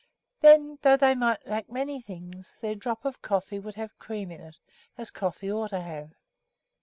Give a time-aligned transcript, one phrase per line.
[0.39, 4.31] Then, though they still might lack many things, their drop of coffee could have cream
[4.31, 4.57] in it,
[4.97, 6.15] as coffee ought to have.